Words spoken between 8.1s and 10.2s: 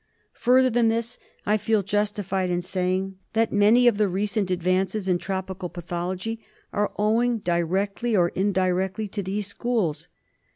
or indirectly to these schools.